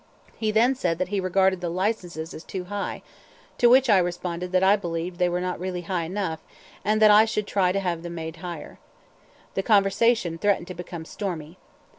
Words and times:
He 0.35 0.49
then 0.49 0.73
said 0.73 0.97
that 0.97 1.09
he 1.09 1.19
regarded 1.19 1.61
the 1.61 1.69
licenses 1.69 2.33
as 2.33 2.43
too 2.43 2.63
high; 2.63 3.03
to 3.59 3.69
which 3.69 3.87
I 3.87 3.99
responded 3.99 4.51
that 4.51 4.63
I 4.63 4.75
believed 4.75 5.19
they 5.19 5.29
were 5.29 5.41
really 5.59 5.81
not 5.81 5.87
high 5.87 6.05
enough, 6.05 6.39
and 6.83 6.99
that 6.99 7.11
I 7.11 7.23
should 7.25 7.45
try 7.45 7.71
to 7.71 7.79
have 7.79 8.01
them 8.01 8.15
made 8.15 8.37
higher. 8.37 8.79
The 9.53 9.61
conversation 9.61 10.39
threatened 10.39 10.65
to 10.69 10.73
become 10.73 11.05
stormy. 11.05 11.59